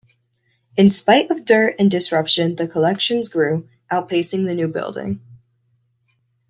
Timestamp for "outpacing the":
3.91-4.55